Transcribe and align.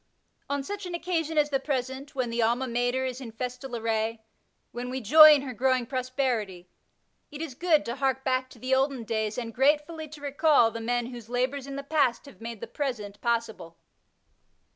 On 0.49 0.63
such 0.63 0.87
an 0.87 0.95
occasion 0.95 1.37
as 1.37 1.51
the 1.51 1.59
present, 1.59 2.15
when 2.15 2.31
the 2.31 2.41
Alma 2.41 2.67
Mater 2.67 3.05
is 3.05 3.21
in 3.21 3.31
festal 3.31 3.75
array, 3.75 4.23
when 4.71 4.89
we 4.89 4.99
joy 4.99 5.33
in 5.35 5.43
her 5.43 5.53
growing 5.53 5.85
prosperity, 5.85 6.67
it 7.29 7.39
is 7.39 7.53
good 7.53 7.85
to 7.85 7.97
hark 7.97 8.23
back 8.23 8.49
to 8.49 8.57
the 8.57 8.73
olden 8.73 9.03
days 9.03 9.37
and 9.37 9.53
gratefully 9.53 10.07
to 10.07 10.19
recall 10.19 10.71
the 10.71 10.81
men 10.81 11.11
whose 11.13 11.29
labours 11.29 11.67
in 11.67 11.75
the 11.75 11.83
past 11.83 12.25
have 12.25 12.41
made 12.41 12.61
the 12.61 12.65
present 12.65 13.21
possible. 13.21 13.77